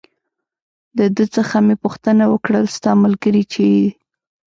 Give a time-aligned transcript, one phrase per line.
[0.97, 3.89] د ده څخه مې پوښتنه وکړل: ستا ملګری چېرې دی؟